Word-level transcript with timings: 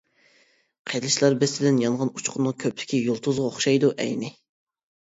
قىلىچلار 0.91 1.35
بىسىدىن 1.43 1.79
يانغان 1.83 2.13
ئۇچقۇننىڭ 2.17 2.59
كۆپلۈكى 2.65 3.05
يۇلتۇزغا 3.07 3.47
ئوخشايدۇ 3.51 3.97
ئەينى. 4.07 4.35